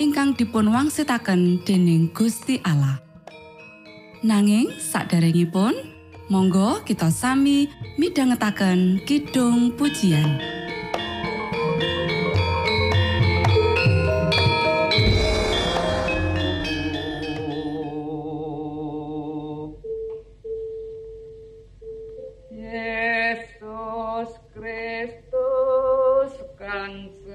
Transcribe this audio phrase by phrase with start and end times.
[0.00, 3.04] ingkang dipun wangsitaken dening Gusti Allah.
[4.24, 5.76] Nanging saderengipun,
[6.32, 7.68] monggo kita sami
[8.00, 10.40] midhangetaken kidung pujian.
[22.48, 27.29] Yesus Kristus kansa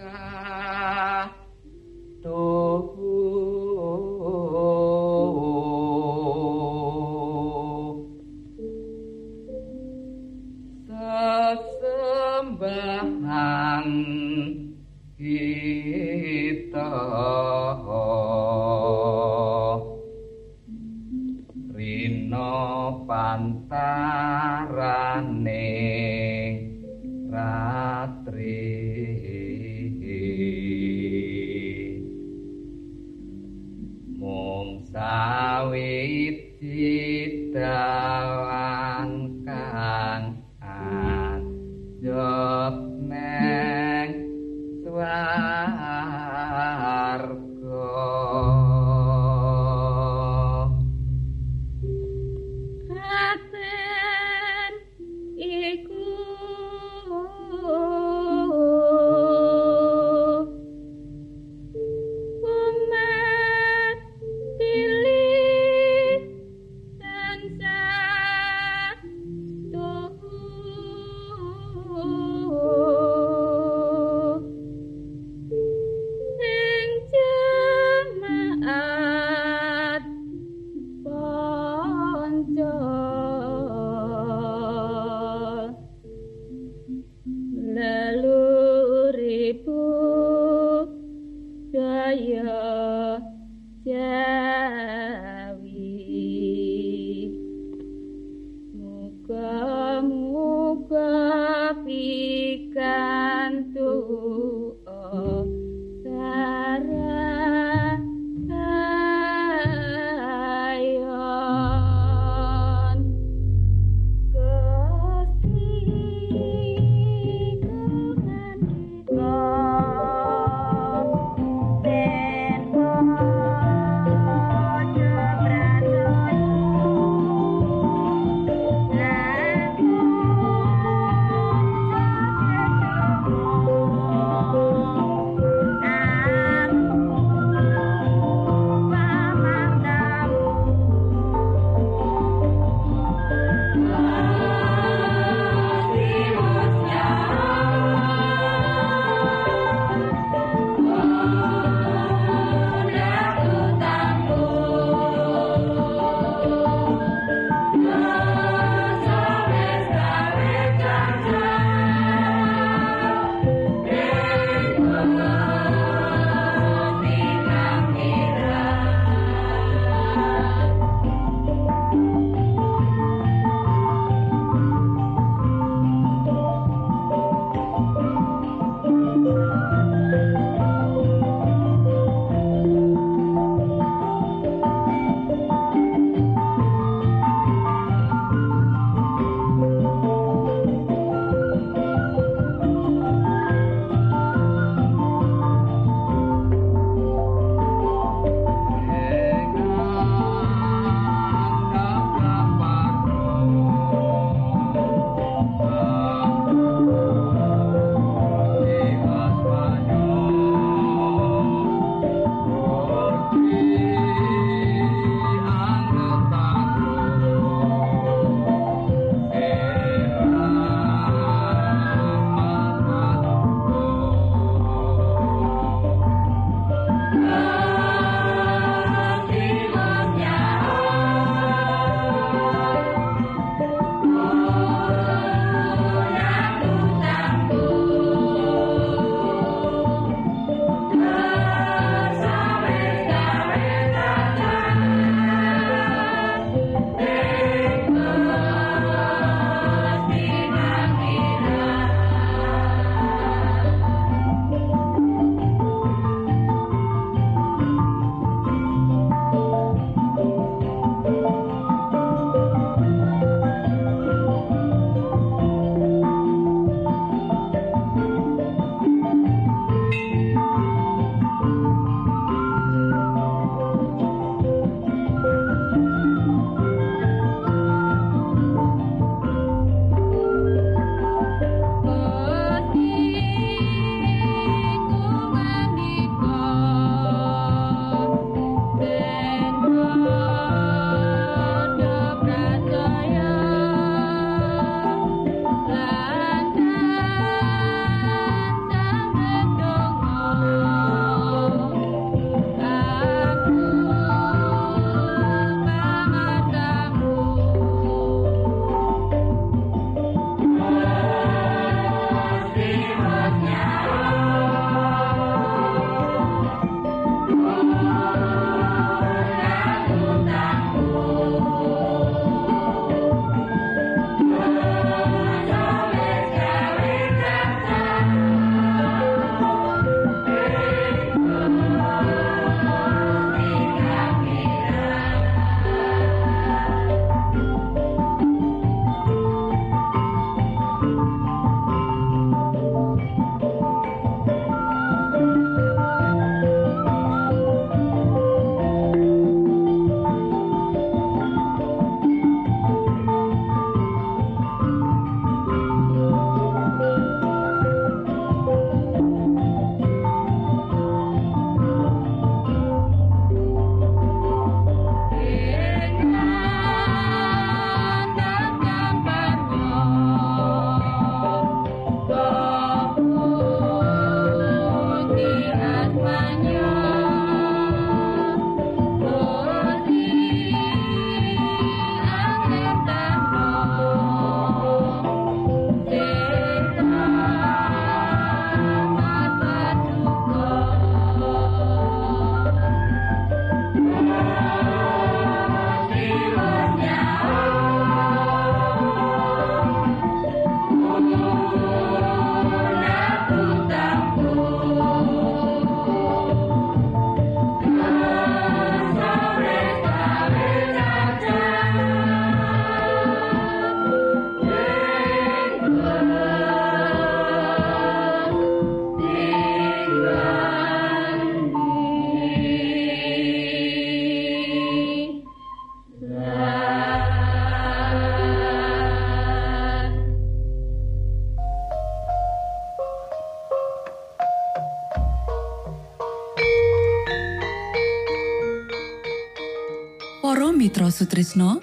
[440.66, 441.62] Mitra Sutrisno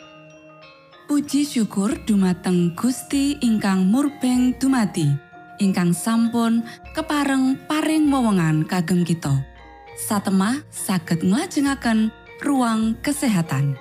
[1.11, 5.11] Puji syukur dumateng Gusti ingkang murbeng dumati
[5.59, 6.63] ingkang sampun
[6.95, 9.43] kepareng paring wewenngan kagem kita.
[9.99, 12.15] Satemah saged nglajengaken
[12.47, 13.75] ruang kesehatan.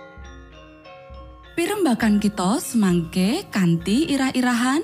[1.53, 4.81] Pirembakan kita semangke kanthi irah-irahan.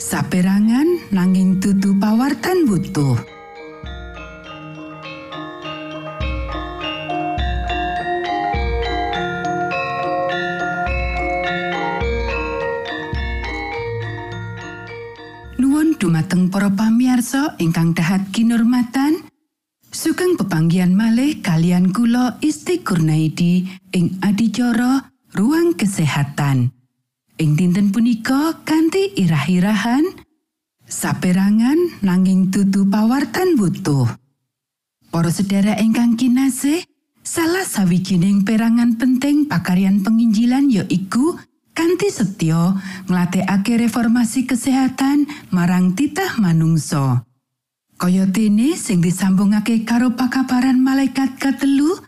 [0.00, 3.35] Saperangan nanging dudu pawartan butuh.
[16.56, 19.28] Para pamiarsa ingkang dahat kinurmatan.
[19.92, 25.04] Sugeng pepanggian malih kalian kula Isti Kurnaidi ing adicara
[25.36, 26.72] Ruang Kesehatan.
[27.36, 30.16] Ing dinten punika kanthi irah-irahan
[30.88, 34.08] saperangan nanging dudu pawartan butuh.
[35.12, 36.88] Para sedherek ingkang kinasih,
[37.20, 41.36] salah sawijining perangan penting pakaryan penginjilan ya iku
[41.76, 42.72] kanthi setya
[43.04, 47.28] nglatekake reformasi kesehatan marang titah manungsa.
[48.00, 52.00] Kaya dene sing disambungake karo pakabaran malaikat katelu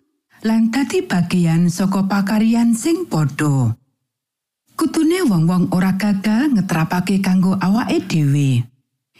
[0.44, 3.76] lan dadi bagian saka pakaryan sing padha.
[4.78, 8.64] Kutune wong-wong ora gagal ngetrapake kanggo awake dhewe.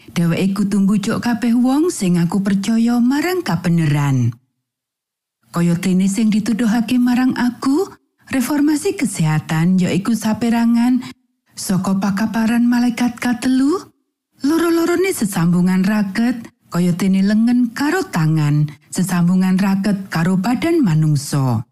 [0.09, 4.33] Dheweke kudu mbujuk kabeh wong sing aku percaya marang kabeneran.
[5.49, 7.89] Kaya dene sing dituduhake marang aku,
[8.29, 11.01] reformasi kesehatan yaiku saperangan
[11.57, 13.89] saka pakaparan malaikat katelu,
[14.45, 21.65] loro-lorone sesambungan raket kaya dene lengen karo tangan, sesambungan raket karo badan manungsa.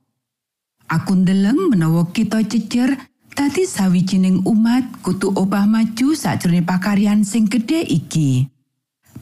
[0.90, 2.98] Aku ndeleng menawa kita cecer
[3.38, 8.50] dadi sawijining umat kutu obah maju sakjroning pakaryan sing gedhe iki.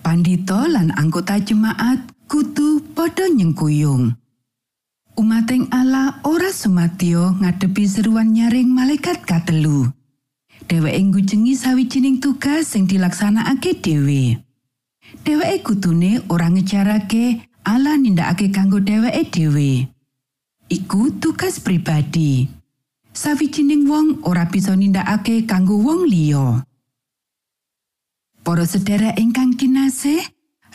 [0.06, 4.14] Pandito lan anggota jemaat kutu padha nyengkuyung.
[5.16, 9.88] Umating Allah ora sumatyo ngadepi seruan nyaring malaikat katelu.
[10.68, 14.44] Dheweke ngujengi sawijining tugas sing dilaksanakake dhewe.
[15.24, 19.88] Dheweke kutune ora ngejarake Allah nindakake kanggo dheweke dhewe.
[20.68, 22.52] Iku tugas pribadi.
[23.16, 26.68] sawijining wong ora bisa nindakake kanggo wong liya.
[28.44, 30.22] Para sedherek ingkang kinasih,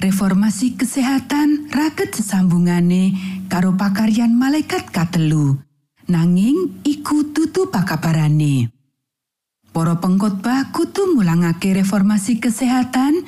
[0.00, 3.12] reformasi kesehatan raket sesambungane
[3.52, 5.61] karo pakaryan malaikat katelu.
[6.09, 8.73] Nanging iku tutu pakabarane.
[9.71, 13.23] Para pengkhotbah kudu mulangake reformasi kesehatan,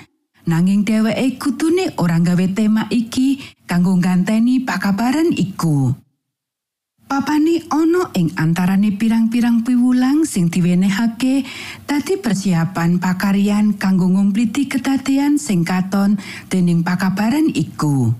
[0.48, 3.38] nanging dheweke kutune ora gawe tema iki
[3.70, 5.94] kanggo ganteni pakabaran iku.
[7.12, 11.44] Papane ana ing antarane pirang-pirang piwulang sing diwenehake
[11.84, 16.16] dadi persiapan pakaryan kanggo ngumpliti kedadean sing katon
[16.48, 18.16] dening pakabaran iku.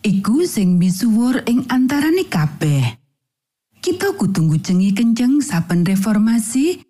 [0.00, 2.96] Iku sing misuwur ing antarane kabeh.
[3.84, 6.80] Kita kudu ngujengi kenceng saben reformasi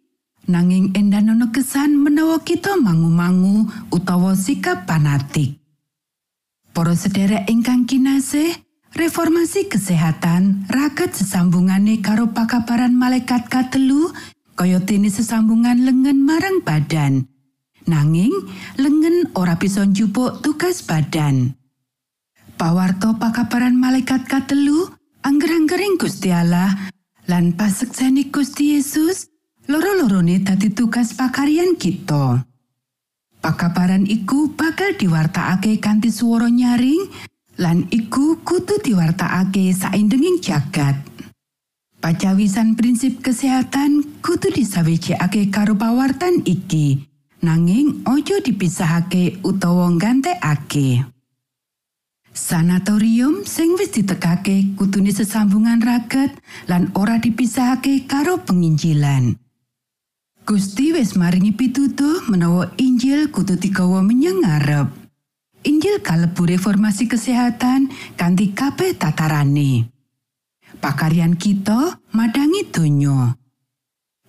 [0.46, 5.58] nanging endanono kesan menawa kita mangu-mangu utawa sikap panatik.
[6.70, 8.54] Para sederek ingkang kinasih,
[8.94, 14.14] Reformasi kesehatan raket sesambungane karo pakabaran malaikat katelu
[14.54, 17.26] kaya dene sesambungan lengen marang badan.
[17.90, 18.30] Nanging
[18.78, 21.58] lengen ora bisa njupuk tugas badan.
[22.54, 24.86] Pawarto pakabaran malaikat katelu
[25.26, 26.70] angger-anggering Gusti Allah
[27.26, 29.26] lan pasekseni Gusti Yesus
[29.66, 32.46] loro-lorone dadi tugas pakaryan kita.
[33.42, 40.98] Pakabaran iku bakal diwartakake kanthi swara nyaring lan iku kudu diwartakake saindenging jagat.
[42.02, 47.00] Pacawisan prinsip kesehatan kudu disawijekake karo pawartan iki,
[47.40, 51.04] nanging ojo dipisahake utawa gantekake.
[52.34, 56.34] Sanatorium sing wis ditekake kudune sesambungan raket
[56.66, 59.38] lan ora dipisahake karo penginjilan.
[60.44, 65.03] Gusti wis maringi pitutuh menawa Injil kudu digawa menyang ngarep.
[65.64, 67.88] Injil kalebu reformasi kesehatan
[68.20, 69.88] kanthi kabeh tatarane.
[70.76, 73.32] Pakaryan kita madangi donya.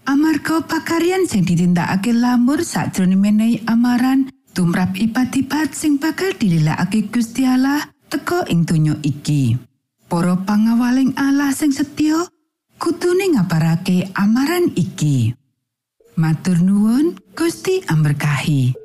[0.07, 7.83] Amarga pakaryan sing ditindakake lamur sakjroning menehi amaran tumrap ipat-ipat sing bakal dililakake Gusti Allah
[8.07, 9.59] teka ing donya iki.
[10.07, 12.29] Para pangawaling Allah sing setya
[12.79, 15.35] kutune ngabarake amaran iki.
[16.15, 18.84] Matur nuwun Gusti amberkahi.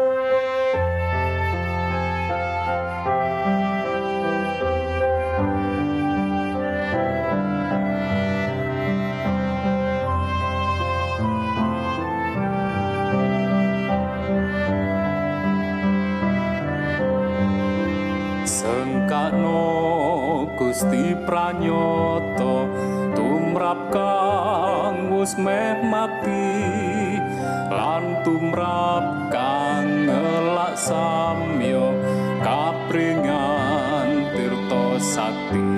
[20.81, 22.65] Gusti pranyoto
[23.13, 27.21] tumrap kang wis meh mati
[27.69, 31.93] lan tumrap kang ngelak samyo
[32.41, 35.69] kapringan tirta sakti.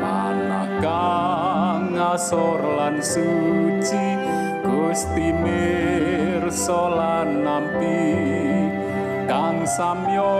[0.00, 4.06] Manah kang ngasor lan suci
[4.64, 8.16] Gusti mirsa lan nampi
[9.26, 10.32] kang samyo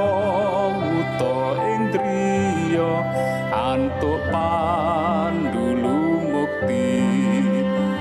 [0.78, 3.02] wuto indriyo
[3.50, 7.02] antuk pandulu mukti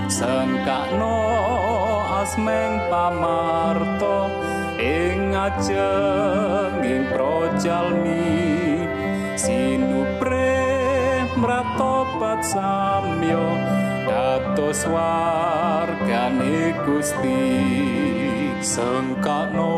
[0.05, 1.17] sengkakno
[2.21, 4.29] asmeng pamarto
[4.77, 8.85] ing ajenging projalmi
[9.33, 10.53] sinupre
[11.41, 13.45] mratobat samyo
[14.05, 17.45] dados wargane Gusti.
[18.65, 19.77] Sengkakno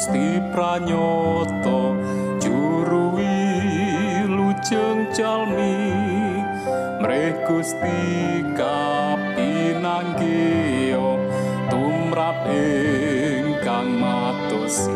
[0.00, 1.92] Gusti pranyoto
[2.40, 5.76] juru wilujeng jalmi.
[7.04, 9.76] Mreh Gusti kapinanggio
[11.68, 14.88] tumrap ingkang matosi.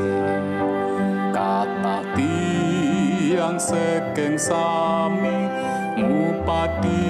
[1.37, 5.53] Kata tiang sekeng sami
[6.01, 7.05] ngupati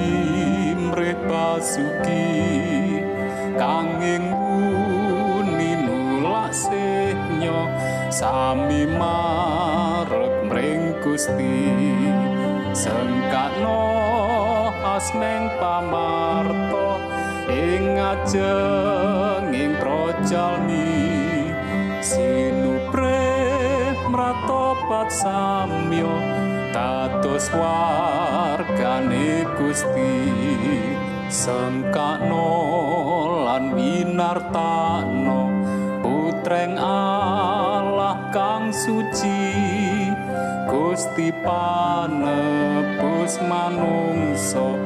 [0.75, 2.27] mreh basuki.
[3.55, 4.35] Kanging
[8.15, 11.67] sami marek mring Gusti.
[12.71, 13.83] Sengkakno
[14.87, 17.03] asmeng pamarto
[17.51, 20.95] ing ajenging projalmi.
[21.99, 23.35] Sinupre
[24.07, 26.15] mratobat samyo
[26.71, 30.23] dados wargane Gusti.
[31.27, 32.47] Sengkakno
[33.43, 35.51] lan winartano
[35.99, 37.44] putreng kang
[38.85, 40.13] suci.
[40.69, 44.77] Gusti panebus manungso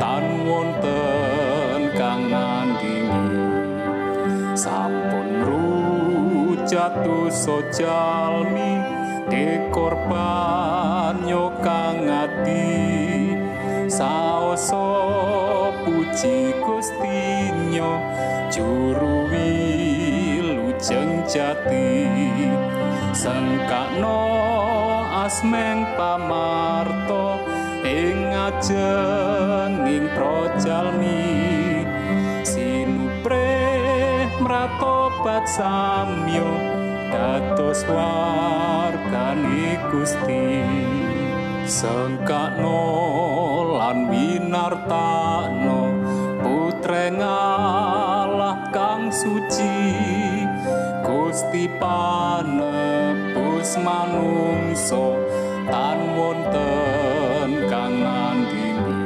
[0.00, 3.36] tan wonten kang ngandingi
[4.56, 8.80] sampun rujat dosa jalmi
[9.28, 11.20] dekorban
[11.60, 13.36] kang ati.
[13.92, 14.88] Saoso
[15.84, 18.00] puji Gustinyo
[18.48, 22.08] juru wilujeng jati
[23.12, 24.24] sengkakno
[25.28, 27.44] asmeng pamarto
[27.84, 31.84] ing ajenging projalmi.
[32.42, 33.52] Sinupre
[34.40, 36.48] mratobat samyo
[37.12, 40.64] dados wargane Gusti.
[41.68, 42.80] Sengkakno
[43.78, 45.80] lan winartano
[46.42, 50.02] putreng Allah kang suci.
[51.06, 51.64] Gusti
[53.80, 55.16] manungso
[55.70, 58.98] tan wonten kang ngandini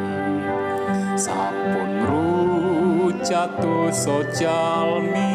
[1.15, 5.31] sampun rujat dosa jalmi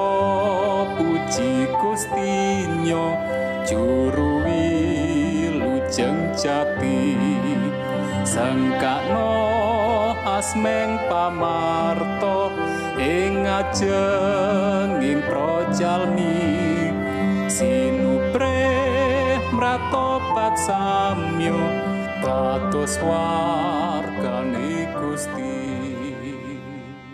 [0.97, 3.15] puji Gustinyo
[3.63, 7.15] juru wilujeng jati.
[8.25, 9.31] Sengkakno
[10.25, 12.34] asmeng pamarto
[12.95, 16.47] ing ajenging projalmi
[17.51, 18.71] sinupre
[19.51, 21.59] mratobat samyo
[22.23, 25.59] dados wargane Gusti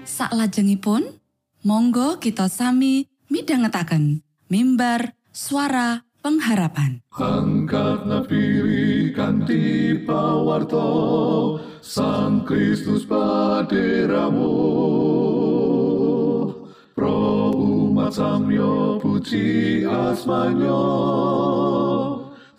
[0.06, 1.17] Saklajengipun,
[1.65, 4.22] monggo kita sami midhangetaken
[4.54, 7.02] mimbar suara pengharapan.
[7.17, 10.91] Angkat nafiri kanti pawarto
[11.82, 14.54] Sang Kristus paderamu
[18.12, 20.84] umat samyo puji asmanyo.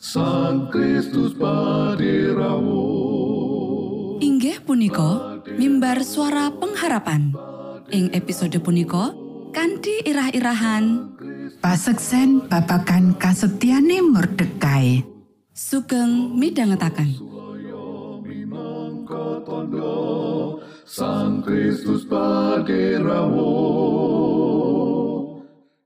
[0.03, 2.89] Sang Kristus paderamu
[4.19, 7.37] Inggih punika mimbar suara pengharapan.
[7.93, 9.13] Ing episode punika
[9.53, 11.13] kanthi irah-irahan.
[11.61, 15.05] Paseksen babagan kasetyane Mordekai.
[15.53, 17.29] sugeng midhangetaken.
[19.43, 19.99] Tandha
[20.89, 24.12] Sang Kristus paderawo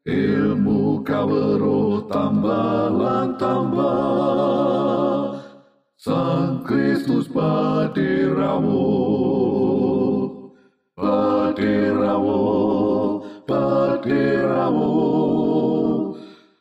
[0.06, 4.46] ilmu kawero tambah lan tambah.
[6.06, 8.86] Sang Kristus paderawo
[10.94, 12.38] paderawo
[13.42, 14.92] paderawo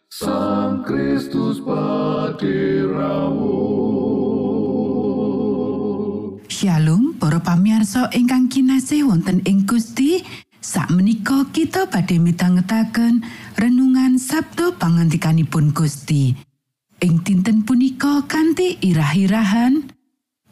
[0.09, 3.53] Sang Kristus paderawo
[6.49, 10.25] Shalom para pamirsa ingkang kinasih wonten ing Gusti
[10.65, 13.21] sakmenika kita badhe midhangetaken
[13.53, 16.33] renungan Sabtu pangantikanipun Gusti
[17.05, 19.93] ing dinten punika kanthi irah-irahan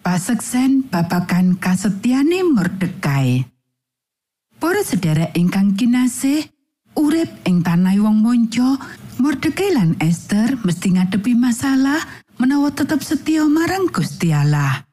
[0.06, 3.49] paseksen babagan kasetyane Mordekai
[4.62, 6.45] Para sedherek ingkang kinasih
[6.93, 8.78] urip ing tanah wong monco
[9.17, 11.99] Mordekai lan Esther mesti ngadepi masalah
[12.38, 14.88] menawa tetep setya marang Gusti Allah.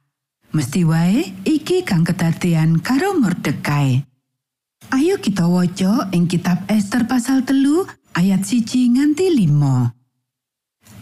[0.51, 4.10] Mesti wae iki kang kedadean karo Mordekai.
[4.91, 9.93] Ayo kita waca ing kitab Esther pasal telu ayat siji nganti 5.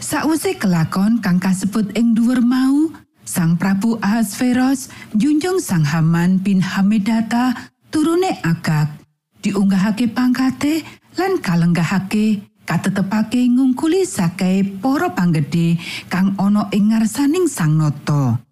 [0.02, 2.92] Sakwise kelakon kang kasebut ing dhuwur mau,
[3.24, 7.56] Sang Prabu Ahasveros junjung Sang Haman bin Hamedata
[7.88, 8.92] turune Agag
[9.40, 10.84] diunggahake pangkate
[11.16, 15.80] lan kalenggahake katetepake ngungkuli sakai para panggede
[16.12, 18.48] kang ana ing ngarsaning Sang Nata.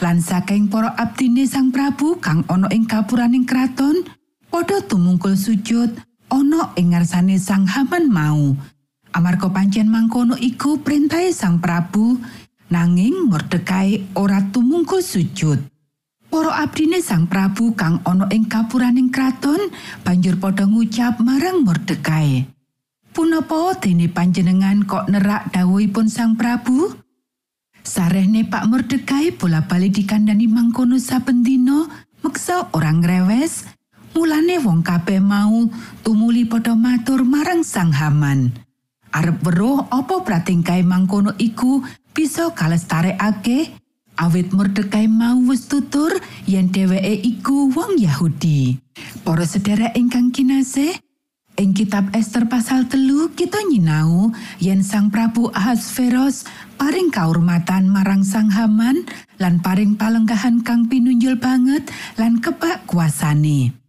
[0.00, 4.02] lan saking para abdine Sang Prabu kang ana ing kapuraning kraton
[4.54, 5.98] padha tumungkul sujud
[6.30, 8.54] ana ing ngarsane Sang Haman mau
[9.10, 12.22] amarga pancen mangkono iku perintahe Sang Prabu
[12.70, 15.58] nanging Mordekai ora tumungkul sujud
[16.30, 19.58] Para abdine Sang Prabu kang ana ing kapuraning kraton
[20.06, 22.46] banjur padha ngucap marang Mordekai
[23.10, 26.94] Punapa dene panjenengan kok nerak dawuhipun Sang Prabu?
[27.82, 31.86] Sarehne Pak Mordekai bola-bali dikandani mangkono saben dina,
[32.26, 33.73] meksa orang rewes.
[34.14, 35.66] Mulane wong kabeh mau
[36.06, 38.54] tumuli padha matur marang Sang Haman.
[39.10, 41.82] Arep weruh apa pratingkai mangkono iku
[42.14, 43.74] bisa kalestarekake
[44.22, 46.14] awit Mordekai mau wis tutur
[46.46, 48.78] yen dheweke iku wong Yahudi.
[49.26, 50.94] Para sedherek ingkang kinasih,
[51.54, 58.50] Ing kitab Esther pasal telu kita nyinau yen Sang Prabu Ahasveros paring kaurmatan marang Sang
[58.50, 59.06] Haman
[59.38, 61.86] lan paring palenggahan kang pinunjul banget
[62.18, 63.83] lan kebak kuasane.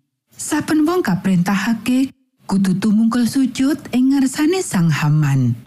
[0.46, 2.14] Saben wong kaprintahake
[2.46, 5.58] kudu tumungkul sujud ing ngarsane Sang Haman.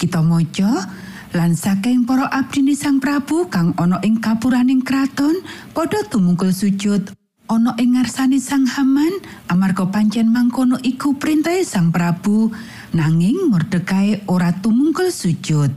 [0.00, 0.88] Kita maca
[1.36, 5.44] lan saking para abdine Sang Prabu kang ana ing kapuraning kraton
[5.76, 7.12] padha tumungkul sujud
[7.52, 9.12] ana ing ngarsane Sang Haman
[9.52, 12.48] amarga pancen mangkono iku perintahe Sang Prabu
[12.96, 15.68] nanging Mordekai ora tumungkul sujud.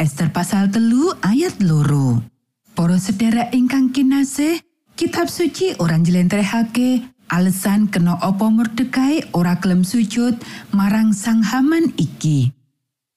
[0.00, 2.24] Esther pasal telu ayat loro.
[2.72, 4.64] Para sedherek ingkang kinasih,
[4.96, 10.38] kitab suci ora njlentrehake alasan kena apa Mordekai ora gelem sujud
[10.70, 12.54] marang Sang Haman iki.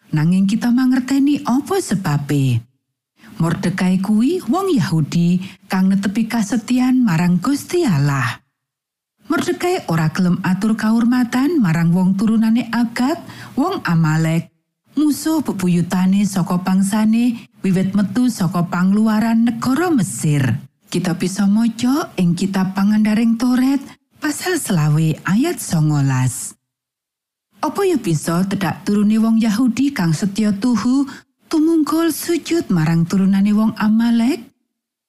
[0.09, 2.65] Nanging kita mangerteni apa sebabe.
[3.37, 5.37] Mordekai kuwi wong Yahudi
[5.69, 8.41] kang netepi kasetyan marang Gusti Allah.
[9.29, 13.21] Mordekai ora gelem atur kaurmatan marang wong turunane Agag,
[13.53, 14.49] wong Amalek,
[14.97, 20.57] musuh bebuyutane saka bangsane wiwit metu saka pangluaran negara Mesir.
[20.87, 26.57] Kita bisa maca ing kitab pangandaring Toret pasal selawe ayat 19.
[27.57, 31.09] Apa ya bisa tedak turune wong Yahudi kang setya tuhu
[31.49, 34.45] tumungkul sujud marang turunane wong Amalek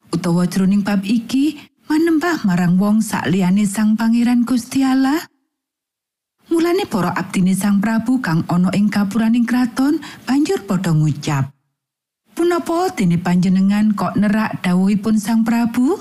[0.09, 1.61] utawa jroning bab iki
[1.93, 5.21] manembah marang wong sakliyane Sang Pangeran Gusti Allah
[6.49, 11.53] Mulane para abdine Sang Prabu kang ana ing kapuraning kraton banjur padha ngucap
[12.33, 15.99] Punapa dene panjenengan kok nerak dawuhipun Sang Prabu?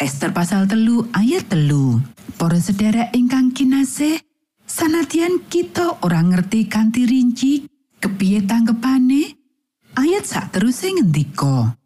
[0.00, 2.02] Esther pasal telu ayat telu.
[2.36, 4.20] Para sedherek ingkang kinasih,
[4.68, 7.52] sanadyan kita ora ngerti kanthi rinci
[7.98, 9.34] kepiye tanggepane,
[9.98, 11.80] ayat sak terus ngendika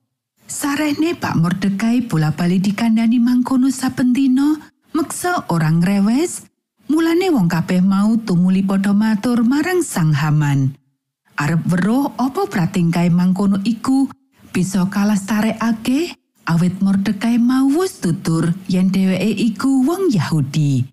[0.45, 4.61] Sarehne Pak Mordekai bola-bali dikandani mangkono saben dina
[4.93, 6.45] meksa orang rewes
[6.93, 10.77] mulane wong kabeh mau tumuli padha matur marang Sang Haman.
[11.41, 14.07] Arep weruh apa pratingkai mangkono iku
[14.53, 16.15] bisa kalastarekake
[16.49, 20.85] awit Mordekai mau wis tutur yen dheweke iku wong Yahudi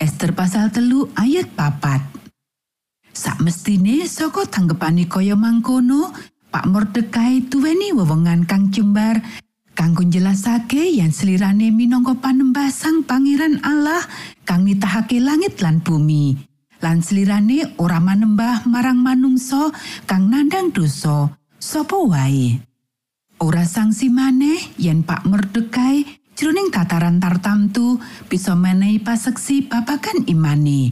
[0.00, 2.14] Esther pasal telu ayat papat
[3.14, 6.10] Sakmestine saka tanggepane kaya mangkono,
[6.50, 9.22] Pak Mordekai duweni wewengan kang jembar
[9.78, 14.02] kanggo njelasake yen slirane minangka panembah Sang Pangeran Allah
[14.42, 16.34] kang nitahake langit lan bumi.
[16.82, 19.70] Lan slirane ora manembah marang manungsa
[20.10, 21.30] kang nandang dosa,
[21.62, 22.58] sapa wae.
[23.44, 26.00] Ora sangsi maneh yen Pak Merdekai
[26.32, 30.88] jroning tataran tartamtu bisa menehi paseksi babagan imani.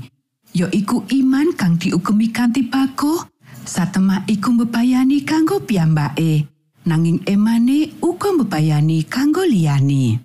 [0.52, 3.24] Ya iku iman kang diugemi kanthi baku,
[3.64, 6.44] satemah iku mbebayani kanggo piyambake,
[6.84, 10.20] nanging emane uga mbebayani kanggo liyane.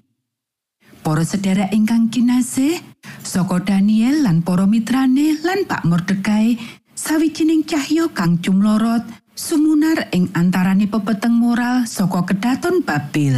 [1.00, 2.76] Para sedherek ingkang kinasih,
[3.24, 6.60] saka Daniel lan para mitrane lan Pak Mordekai,
[6.92, 13.38] sawijining cahya kang cumlorot sumunar ing antarane pepeteng moral saka kedaton Babil.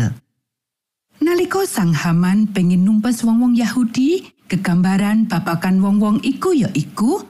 [1.19, 7.27] Nalika Sang Haman pengin numpes wong-wong Yahudi, kegambaran babakan wong-wong iku ya iku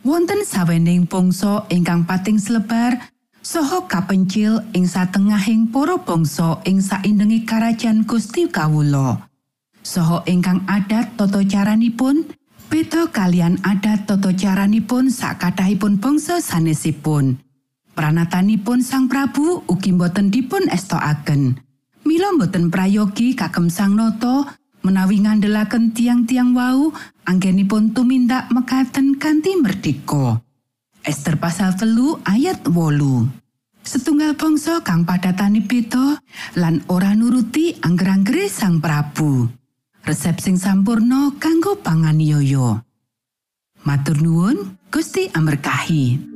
[0.00, 2.96] wonten sawening bangsa ingkang pating selebar
[3.44, 9.28] saha kapencil ing satengahing para bangsa ing saindenge karajan Gusti Kawula.
[9.84, 12.26] Saha ingkang adat tata caranipun
[12.72, 17.45] beda kalian adat tata caranipun sakatahipun bangsa sanesipun.
[17.96, 21.56] Pranatanipun Sang Prabu ugi boten dipun estokaken.
[22.04, 24.52] Mila boten prayogi kagem Sang Nata
[24.84, 26.92] menawi ngandelaken tiang-tiang wau
[27.24, 30.44] anggenipun tumindak mekaten kanthi merdika.
[31.00, 33.24] Ester pasal telu ayat wolu.
[33.80, 36.20] Setunggal bangsa kang padatane beda
[36.60, 39.48] lan ora nuruti angger-anggere Sang Prabu.
[40.04, 42.76] Resep sing sampurno kanggo panganiaya.
[43.88, 46.35] Matur nuwun, Gusti amerkahi.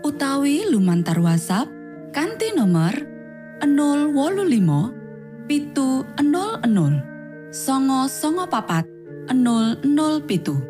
[0.00, 1.68] utawi lumantar WhatsApp
[2.12, 2.94] kanti nomor
[3.60, 8.88] 025 pitu 00 songo songo papat
[9.28, 10.69] 00